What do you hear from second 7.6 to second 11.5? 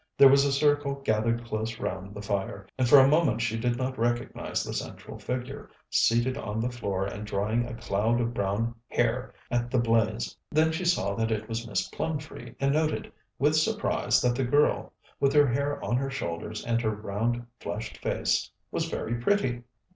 a cloud of brown hair at the blaze. Then she saw that it